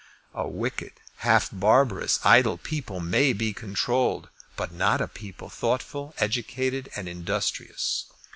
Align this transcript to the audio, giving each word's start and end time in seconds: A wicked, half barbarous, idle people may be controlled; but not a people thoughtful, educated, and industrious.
A 0.33 0.47
wicked, 0.47 0.93
half 1.17 1.51
barbarous, 1.53 2.19
idle 2.23 2.57
people 2.57 2.99
may 3.01 3.33
be 3.33 3.53
controlled; 3.53 4.29
but 4.55 4.71
not 4.71 4.99
a 4.99 5.07
people 5.07 5.47
thoughtful, 5.47 6.15
educated, 6.17 6.89
and 6.95 7.07
industrious. 7.07 8.05